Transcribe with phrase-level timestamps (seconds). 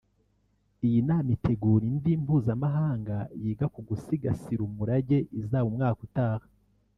[0.85, 6.45] Iyi nama itegura indi mpuzamahanga yiga ku gusigasira umurage izaba umwaka utaha